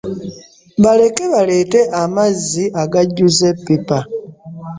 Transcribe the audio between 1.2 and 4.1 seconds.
baleete amazzi agajjuza eppipa.